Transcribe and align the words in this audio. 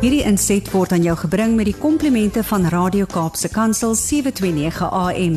Hierdie 0.00 0.22
inset 0.24 0.64
word 0.72 0.94
aan 0.96 1.02
jou 1.04 1.12
gebring 1.26 1.58
met 1.58 1.66
die 1.68 1.76
komplimente 1.76 2.40
van 2.48 2.62
Radio 2.72 3.04
Kaapse 3.04 3.50
Kansel 3.52 3.92
729 3.92 4.86
AM. 4.88 5.34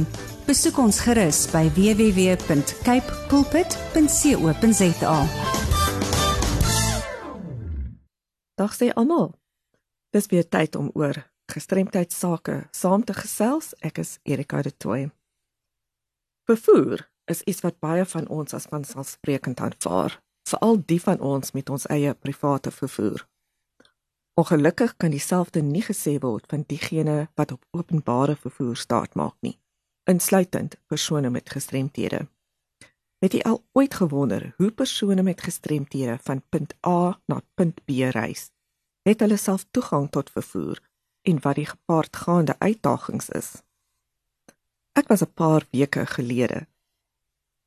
Besoek 0.48 0.78
ons 0.80 1.02
gerus 1.04 1.42
by 1.52 1.66
www.cape 1.76 3.18
pulpit.co.za. 3.28 5.18
Dag 8.55 8.78
sê 8.78 8.88
almal. 8.96 9.34
Dis 10.16 10.32
weer 10.32 10.48
tyd 10.48 10.80
om 10.80 10.88
oor 10.95 11.20
gestremdheid 11.52 12.16
sake 12.16 12.61
saam 12.71 13.04
te 13.04 13.18
gesels. 13.20 13.73
Ek 13.84 14.00
is 14.00 14.16
Erika 14.23 14.64
de 14.64 14.71
Tooy. 14.71 15.11
Vervoer 16.48 17.04
is 17.27 17.43
iets 17.43 17.68
wat 17.68 17.84
baie 17.84 18.07
van 18.16 18.32
ons 18.32 18.55
as 18.55 18.71
vanselfsprekend 18.71 19.59
aanvaar, 19.59 20.21
veral 20.48 20.80
die 20.88 21.04
van 21.04 21.20
ons 21.20 21.52
met 21.52 21.68
ons 21.68 21.91
eie 21.91 22.16
private 22.16 22.71
vervoer. 22.71 23.27
Ongelukkig 24.33 24.96
kan 24.97 25.11
dieselfde 25.14 25.61
nie 25.61 25.83
gesê 25.86 26.15
word 26.19 26.47
van 26.50 26.64
diegene 26.68 27.28
wat 27.37 27.51
op 27.51 27.65
openbare 27.71 28.36
vervoer 28.36 28.75
staat 28.75 29.14
maak 29.14 29.36
nie, 29.46 29.60
insluitend 30.10 30.79
persone 30.87 31.29
met 31.29 31.50
gestremthede. 31.54 32.25
Het 33.22 33.38
jy 33.38 33.44
al 33.47 33.61
ooit 33.77 33.94
gewonder 33.94 34.50
hoe 34.58 34.72
persone 34.72 35.22
met 35.23 35.41
gestremthede 35.41 36.17
van 36.25 36.41
punt 36.50 36.73
A 36.88 37.19
na 37.25 37.41
punt 37.53 37.86
B 37.86 38.02
reis? 38.17 38.50
Het 39.05 39.22
hulle 39.22 39.38
self 39.38 39.67
toegang 39.72 40.09
tot 40.09 40.33
vervoer 40.33 40.81
en 41.22 41.39
wat 41.45 41.55
die 41.55 41.69
gepaardgaande 41.69 42.55
uitdagings 42.59 43.30
is? 43.30 43.61
Ek 44.97 45.08
was 45.08 45.22
'n 45.22 45.33
paar 45.33 45.67
weke 45.72 46.05
gelede 46.05 46.66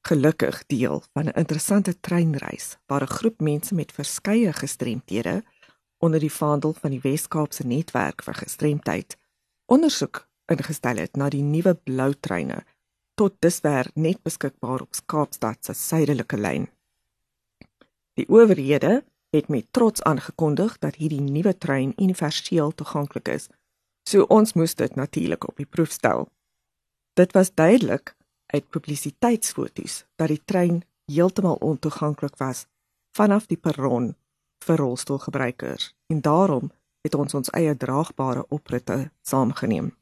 gelukkig 0.06 0.66
deel 0.66 1.02
van 1.12 1.24
'n 1.26 1.38
interessante 1.42 2.00
treinreis 2.00 2.66
waar 2.86 3.02
'n 3.02 3.16
groep 3.18 3.40
mense 3.40 3.74
met 3.74 3.92
verskeie 3.92 4.52
gestremthede 4.52 5.44
onder 5.98 6.20
die 6.20 6.32
vaandel 6.32 6.72
van 6.72 6.90
die 6.90 7.00
Wes-Kaapse 7.02 7.66
netwerk 7.66 8.22
vir 8.22 8.34
gestremdheid 8.34 9.16
ondersoek 9.66 10.26
ingestel 10.52 11.00
het 11.02 11.16
na 11.16 11.28
die 11.32 11.42
nuwe 11.42 11.74
blou 11.74 12.12
treine 12.20 12.62
tot 13.16 13.36
dusver 13.40 13.88
net 13.94 14.20
beskikbaar 14.22 14.84
op 14.84 14.98
Kaapstad 15.06 15.64
se 15.64 15.74
suidelike 15.74 16.36
lyn. 16.36 16.66
Die 18.16 18.28
owerhede 18.28 19.04
het 19.34 19.48
met 19.48 19.66
trots 19.70 20.02
aangekondig 20.02 20.78
dat 20.78 20.98
hierdie 21.00 21.20
nuwe 21.20 21.56
trein 21.58 21.92
universeel 21.96 22.74
toeganklik 22.74 23.28
is. 23.28 23.48
So 24.08 24.28
ons 24.28 24.52
moes 24.52 24.74
dit 24.74 24.94
natuurlik 24.94 25.48
op 25.48 25.56
die 25.56 25.66
proef 25.66 25.90
stel. 25.90 26.28
Dit 27.16 27.32
was 27.32 27.54
duidelik 27.54 28.14
uit 28.46 28.68
publisiteitsfoto's 28.70 30.04
dat 30.16 30.28
die 30.28 30.42
trein 30.44 30.84
heeltemal 31.12 31.56
ontoeganklik 31.60 32.36
was 32.36 32.66
vanaf 33.16 33.46
die 33.46 33.56
perron 33.58 34.14
vir 34.64 34.76
rolstoelgebruikers 34.76 35.94
en 36.06 36.20
daarom 36.20 36.70
het 37.06 37.14
ons 37.14 37.34
ons 37.34 37.50
eie 37.50 37.76
draagbare 37.76 38.44
opritte 38.48 39.10
saamgeneem. 39.22 39.92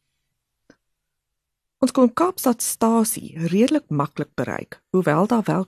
Ons 1.84 1.92
kon 1.92 2.12
Kaapstadstasie 2.12 3.34
redelik 3.52 3.90
maklik 3.90 4.30
bereik, 4.34 4.80
hoewel 4.90 5.26
daar 5.26 5.44
wel 5.44 5.66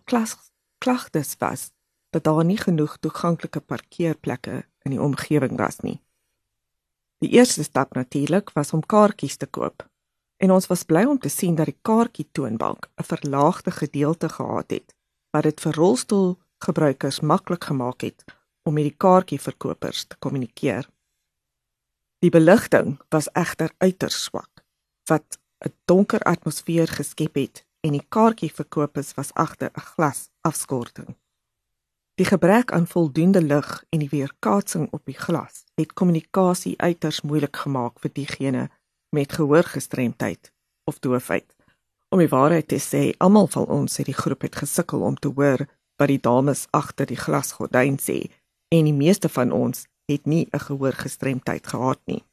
klagtes 0.79 1.37
was 1.39 1.71
dat 2.11 2.25
daar 2.25 2.45
nie 2.45 2.57
genoeg 2.57 2.97
toeganklike 2.99 3.61
parkeerplekke 3.61 4.65
in 4.83 4.95
die 4.95 5.03
omgewing 5.03 5.59
was 5.59 5.83
nie. 5.85 5.99
Die 7.19 7.31
eerste 7.37 7.63
stap 7.63 7.93
natuurlik 7.95 8.51
was 8.55 8.73
om 8.73 8.87
kaartjies 8.87 9.37
te 9.37 9.47
koop 9.47 9.85
en 10.37 10.53
ons 10.53 10.67
was 10.69 10.85
bly 10.85 11.05
om 11.09 11.19
te 11.19 11.33
sien 11.33 11.55
dat 11.57 11.69
die 11.71 11.79
kaartjie 11.89 12.29
toonbank 12.33 12.89
'n 12.97 13.09
verlaagde 13.13 13.71
gedeelte 13.71 14.29
gehad 14.29 14.71
het 14.71 14.95
wat 15.31 15.43
dit 15.43 15.61
vir 15.61 15.75
rolstoelgebruikers 15.75 17.21
maklik 17.21 17.65
gemaak 17.65 18.01
het 18.01 18.25
om 18.67 18.75
met 18.75 18.89
die 18.89 18.97
kaartjieverkopers 18.97 20.05
te 20.11 20.17
kommunikeer. 20.19 20.89
Die 22.19 22.31
beligting 22.35 22.97
was 23.15 23.31
egter 23.33 23.71
uiters 23.79 24.23
swak 24.29 24.65
wat 25.07 25.39
'n 25.65 25.73
donker 25.85 26.21
atmosfeer 26.21 26.89
geskep 26.89 27.35
het 27.35 27.65
en 27.81 27.93
die 27.93 28.07
kaartjieverkopers 28.09 29.15
was 29.15 29.33
agter 29.35 29.71
'n 29.75 29.81
glas 29.81 30.29
afskorting. 30.41 31.17
Die 32.15 32.27
gebrek 32.27 32.73
aan 32.73 32.87
voldoende 32.87 33.43
lig 33.43 33.85
en 33.89 33.99
die 33.99 34.09
weerkaatsing 34.09 34.89
op 34.93 35.05
die 35.05 35.19
glas 35.19 35.65
het 35.75 35.93
kommunikasie 35.93 36.75
uiters 36.81 37.21
moeilik 37.21 37.57
gemaak 37.57 38.01
vir 38.01 38.13
diegene 38.13 38.71
met 39.11 39.33
gehoorgestremdheid 39.33 40.53
of 40.85 40.99
doofheid. 40.99 41.55
Om 42.09 42.19
die 42.19 42.29
waarheid 42.29 42.69
te 42.69 42.81
sê, 42.81 43.17
almal 43.19 43.47
van 43.47 43.67
ons 43.67 43.97
het 43.97 44.07
die 44.07 44.21
groep 44.23 44.41
het 44.41 44.57
gesukkel 44.57 45.01
om 45.01 45.17
te 45.17 45.29
hoor 45.29 45.67
wat 45.97 46.09
die 46.09 46.21
dames 46.21 46.67
agter 46.71 47.07
die 47.07 47.21
glasgordyn 47.21 47.99
sê 47.99 48.31
en 48.69 48.85
die 48.85 48.97
meeste 48.97 49.29
van 49.29 49.53
ons 49.53 49.87
het 50.07 50.27
nie 50.27 50.49
'n 50.53 50.59
gehoorgestremdheid 50.59 51.67
gehad 51.67 52.01
nie. 52.05 52.25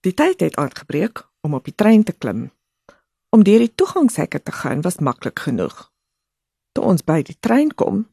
Die 0.00 0.14
tyd 0.14 0.40
het 0.40 0.56
aangebreek 0.56 1.28
om 1.40 1.54
op 1.54 1.64
die 1.64 1.74
trein 1.74 2.02
te 2.02 2.12
klim. 2.12 2.50
Om 3.28 3.42
deur 3.42 3.58
die 3.58 3.74
toegangshekke 3.74 4.42
te 4.42 4.52
gaan 4.52 4.80
was 4.80 4.98
maklik 4.98 5.38
genoeg. 5.38 5.92
Toe 6.72 6.84
ons 6.84 7.04
by 7.04 7.22
die 7.22 7.36
trein 7.40 7.74
kom, 7.74 8.08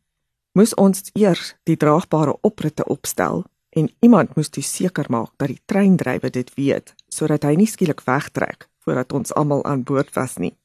moes 0.51 0.73
ons 0.73 1.09
eers 1.13 1.55
die 1.63 1.77
draagbare 1.77 2.37
opritte 2.41 2.85
opstel 2.85 3.43
en 3.69 3.89
iemand 3.99 4.35
moes 4.35 4.49
toe 4.49 4.63
seker 4.63 5.05
maak 5.09 5.31
dat 5.37 5.47
die 5.47 5.61
treindrywer 5.65 6.31
dit 6.31 6.53
weet 6.57 6.95
sodat 7.07 7.43
hy 7.43 7.55
nie 7.55 7.69
skielik 7.69 8.01
wegtrek 8.07 8.69
voordat 8.85 9.13
ons 9.13 9.33
almal 9.33 9.63
aan 9.65 9.83
boord 9.83 10.13
was 10.15 10.37
nie. 10.37 10.57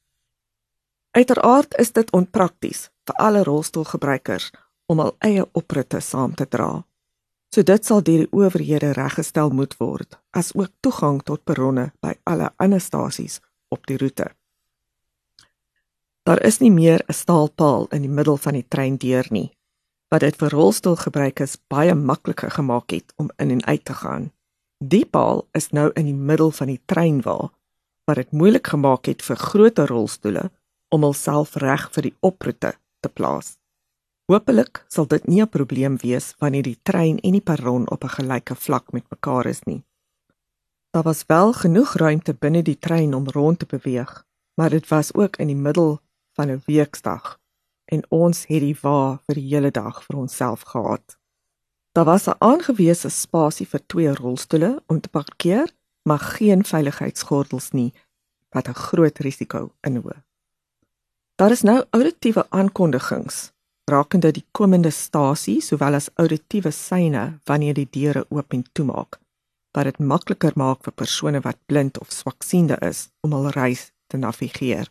Uiteraard 1.11 1.77
is 1.77 1.91
dit 1.91 2.11
onprakties 2.11 2.89
vir 3.05 3.15
alle 3.15 3.43
rolstoelgebruikers 3.43 4.51
om 4.85 4.99
al 4.99 5.15
eie 5.19 5.45
opritte 5.51 6.01
saam 6.01 6.35
te 6.35 6.47
dra. 6.47 6.83
So 7.53 7.63
dit 7.63 7.85
sal 7.85 8.01
deur 8.01 8.23
die 8.25 8.31
owerhede 8.33 8.93
reggestel 8.97 9.51
moet 9.53 9.75
word 9.77 10.17
as 10.31 10.53
ook 10.57 10.71
toegang 10.81 11.21
tot 11.23 11.43
perronne 11.43 11.91
by 12.01 12.15
alle 12.23 12.49
ander 12.57 12.81
stasies 12.81 13.39
op 13.69 13.85
die 13.87 13.97
roete. 13.97 14.31
Daar 16.23 16.41
is 16.41 16.59
nie 16.59 16.71
meer 16.71 17.03
'n 17.07 17.13
staalpaal 17.13 17.87
in 17.91 18.01
die 18.01 18.15
middel 18.19 18.37
van 18.37 18.53
die 18.53 18.67
trein 18.67 18.97
deur 18.97 19.27
nie 19.29 19.51
wat 20.13 20.21
dit 20.21 20.35
vir 20.37 20.53
rolstoelgebruikers 20.53 21.55
baie 21.73 21.95
makliker 21.95 22.51
gemaak 22.53 22.91
het 22.93 23.13
om 23.17 23.31
in 23.37 23.49
en 23.49 23.65
uit 23.65 23.85
te 23.85 23.93
gaan. 23.93 24.31
Die 24.77 25.05
paal 25.05 25.47
is 25.57 25.71
nou 25.71 25.89
in 25.93 26.05
die 26.05 26.19
middel 26.29 26.51
van 26.51 26.67
die 26.67 26.81
treinwa 26.85 27.49
wat 28.05 28.15
dit 28.15 28.31
moeilik 28.31 28.67
gemaak 28.67 29.05
het 29.09 29.21
vir 29.25 29.35
groter 29.35 29.87
rolstoele 29.87 30.51
om 30.89 31.01
hulself 31.01 31.55
reg 31.55 31.87
vir 31.95 32.09
die 32.09 32.15
opritte 32.19 32.73
te 32.99 33.09
plaas. 33.09 33.57
Hoopelik 34.33 34.79
sal 34.89 35.05
dit 35.05 35.27
nie 35.29 35.41
'n 35.41 35.49
probleem 35.49 35.95
wees 36.01 36.33
wanneer 36.41 36.63
die 36.65 36.79
trein 36.81 37.19
en 37.19 37.33
die 37.37 37.47
perron 37.49 37.89
op 37.91 38.03
'n 38.03 38.15
gelyke 38.17 38.55
vlak 38.55 38.91
met 38.91 39.09
mekaar 39.09 39.45
is 39.45 39.61
nie. 39.63 39.83
Daar 40.91 41.03
was 41.03 41.25
wel 41.27 41.53
genoeg 41.53 41.93
ruimte 41.93 42.33
binne 42.33 42.63
die 42.63 42.79
trein 42.79 43.13
om 43.13 43.27
rond 43.27 43.59
te 43.59 43.65
beweeg, 43.65 44.25
maar 44.55 44.69
dit 44.69 44.87
was 44.87 45.13
ook 45.13 45.37
in 45.37 45.47
die 45.47 45.55
middel 45.55 45.99
van 46.31 46.49
'n 46.49 46.63
weekdag 46.65 47.39
en 47.85 48.01
ons 48.09 48.45
het 48.45 48.59
die 48.59 48.77
wa 48.81 49.21
vir 49.25 49.35
die 49.35 49.47
hele 49.53 49.71
dag 49.71 50.03
vir 50.03 50.17
onsself 50.17 50.61
gehad. 50.61 51.17
Daar 51.91 52.05
was 52.05 52.27
'n 52.27 52.35
aangewese 52.39 53.09
spasie 53.09 53.67
vir 53.67 53.85
twee 53.85 54.13
rolstoele 54.15 54.83
om 54.87 54.99
te 54.99 55.09
parkeer, 55.09 55.71
maar 56.03 56.19
geen 56.19 56.65
veiligheidsgordels 56.65 57.71
nie 57.71 57.93
wat 58.49 58.67
'n 58.67 58.73
groot 58.73 59.19
risiko 59.19 59.73
inhou. 59.81 60.13
Daar 61.35 61.51
is 61.51 61.61
nou 61.61 61.85
auditiewe 61.89 62.45
aankondigings 62.49 63.52
rakende 63.91 64.31
die 64.31 64.45
komende 64.51 64.91
stasie 64.91 65.61
sowel 65.61 65.93
as 65.99 66.09
auditiewe 66.15 66.71
syne 66.71 67.39
wanneer 67.49 67.73
die 67.73 67.89
deure 67.91 68.25
oop 68.29 68.53
en 68.53 68.63
toemaak 68.71 69.19
wat 69.73 69.89
dit 69.89 69.99
makliker 69.99 70.53
maak 70.55 70.83
vir 70.85 70.93
persone 71.01 71.41
wat 71.41 71.57
blind 71.65 71.97
of 71.99 72.13
swaksiende 72.13 72.77
is 72.85 73.07
om 73.25 73.33
hul 73.33 73.49
reis 73.55 73.89
te 74.07 74.19
navigeer. 74.21 74.89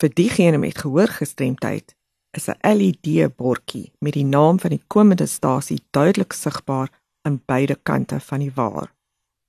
Vir 0.00 0.12
diegene 0.16 0.60
met 0.60 0.78
gehoorgestremdheid 0.84 1.94
is 2.36 2.48
'n 2.48 2.60
LED 2.76 3.36
bordjie 3.36 3.92
met 3.98 4.14
die 4.14 4.24
naam 4.24 4.60
van 4.60 4.70
die 4.70 4.84
komende 4.86 5.26
stasie 5.26 5.80
duidelik 5.90 6.32
sigbaar 6.32 6.88
aan 7.22 7.42
beide 7.46 7.76
kante 7.82 8.20
van 8.20 8.40
die 8.40 8.52
waar. 8.54 8.92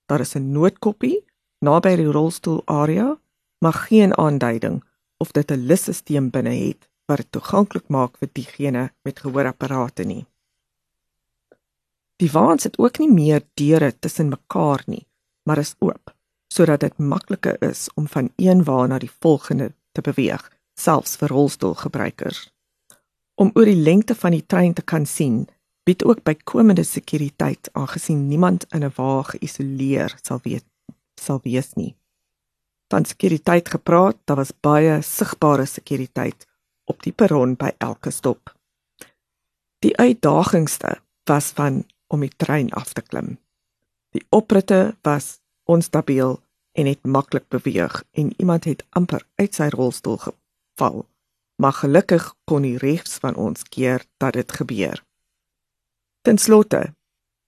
Daar 0.06 0.20
is 0.20 0.36
'n 0.36 0.52
noodkoppie 0.52 1.26
naby 1.60 1.96
die 1.96 2.12
rolstoel 2.12 2.62
area, 2.66 3.20
maar 3.60 3.74
geen 3.74 4.18
aanduiding 4.18 4.84
of 5.18 5.32
dit 5.32 5.52
'n 5.52 5.66
lusstelsel 5.68 6.30
binne 6.30 6.56
het 6.56 6.90
wat 7.12 7.24
dit 7.24 7.32
toeganklik 7.36 7.90
maak 7.92 8.18
vir 8.22 8.32
diegene 8.40 8.88
met 9.04 9.20
gehoorapparate 9.20 10.08
nie. 10.08 10.24
Die 12.22 12.32
waans 12.32 12.68
het 12.70 12.78
ook 12.80 13.00
nie 13.02 13.12
meer 13.12 13.44
deure 13.60 13.92
tussen 14.00 14.30
mekaar 14.30 14.84
nie, 14.88 15.06
maar 15.44 15.62
is 15.62 15.76
oop 15.80 16.16
sodat 16.52 16.82
dit 16.84 16.98
makliker 17.00 17.56
is 17.64 17.88
om 17.96 18.10
van 18.12 18.28
een 18.36 18.64
wa 18.68 18.84
na 18.86 18.98
die 19.00 19.12
volgende 19.24 19.70
te 19.96 20.02
beweeg, 20.04 20.42
selfs 20.76 21.16
vir 21.22 21.32
rolstoelgebruikers. 21.32 22.42
Om 23.40 23.54
oor 23.56 23.70
die 23.72 23.80
lengte 23.80 24.18
van 24.20 24.36
die 24.36 24.44
trein 24.44 24.76
te 24.76 24.84
kan 24.84 25.08
sien, 25.08 25.46
bied 25.88 26.04
ook 26.04 26.26
bykomende 26.28 26.84
sekuriteit 26.84 27.72
aangesien 27.72 28.28
niemand 28.28 28.68
in 28.76 28.84
'n 28.84 28.94
wa 28.98 29.24
geïsoleer 29.32 30.18
sal 30.22 30.40
weet 30.44 30.68
sal 31.16 31.40
wees 31.44 31.74
nie. 31.74 31.96
Van 32.92 33.06
sekuriteit 33.06 33.70
gepraat, 33.70 34.18
daar 34.26 34.38
was 34.38 34.52
baie 34.62 35.02
sigbare 35.02 35.66
sekuriteit 35.66 36.48
op 36.92 37.04
die 37.06 37.16
perron 37.16 37.56
by 37.56 37.72
elke 37.80 38.12
stop. 38.12 38.52
Die 39.82 39.96
uitdagingste 39.98 41.00
was 41.30 41.54
van 41.58 41.86
om 42.12 42.22
die 42.26 42.34
trein 42.44 42.70
af 42.76 42.94
te 42.94 43.02
klim. 43.02 43.38
Die 44.12 44.26
opritte 44.30 44.98
was 45.08 45.40
onstabiel 45.64 46.42
en 46.76 46.86
het 46.86 47.08
maklik 47.08 47.48
beweeg 47.48 48.04
en 48.12 48.34
iemand 48.38 48.68
het 48.68 48.84
amper 48.90 49.24
uit 49.36 49.56
sy 49.56 49.70
rolstoel 49.72 50.20
geval. 50.26 51.06
Maar 51.62 51.74
gelukkig 51.80 52.28
kon 52.50 52.66
die 52.68 52.78
regs 52.82 53.18
van 53.24 53.36
ons 53.36 53.64
keer 53.64 54.04
dat 54.18 54.34
dit 54.34 54.52
gebeur. 54.52 55.04
Ten 56.22 56.38
slotte, 56.38 56.94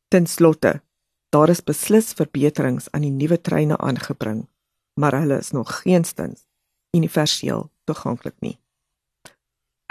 ten 0.08 0.28
slotte, 0.28 0.82
daar 1.30 1.50
is 1.50 1.64
beslis 1.64 2.14
verbeterings 2.14 2.90
aan 2.92 3.06
die 3.06 3.14
nuwe 3.14 3.42
treine 3.42 3.78
aangebring, 3.78 4.48
maar 4.94 5.18
hulle 5.20 5.38
is 5.38 5.52
nog 5.52 5.82
geensins 5.82 6.46
universeel 6.94 7.72
toeganklik 7.84 8.36
nie. 8.40 8.63